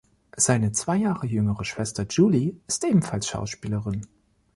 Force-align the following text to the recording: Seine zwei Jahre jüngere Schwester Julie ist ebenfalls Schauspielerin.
Seine 0.35 0.71
zwei 0.71 0.95
Jahre 0.95 1.27
jüngere 1.27 1.63
Schwester 1.63 2.07
Julie 2.09 2.55
ist 2.65 2.83
ebenfalls 2.83 3.27
Schauspielerin. 3.27 4.07